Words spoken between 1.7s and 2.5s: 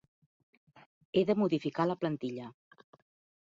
la plantilla.